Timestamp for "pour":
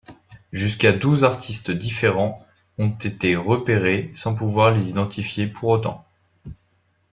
5.45-5.69